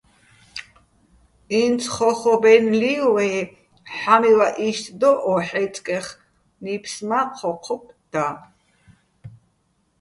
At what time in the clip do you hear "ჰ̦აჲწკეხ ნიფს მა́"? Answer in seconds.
5.47-7.23